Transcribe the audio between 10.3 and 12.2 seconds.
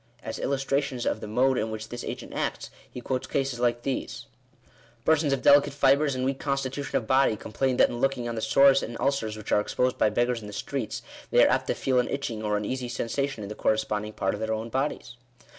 in the streets, they are apt to feel an